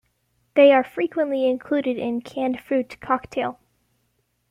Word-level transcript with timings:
They 0.55 0.71
are 0.71 0.83
frequently 0.83 1.47
included 1.47 1.95
in 1.99 2.21
canned 2.21 2.59
fruit 2.59 2.99
cocktail. 3.01 3.59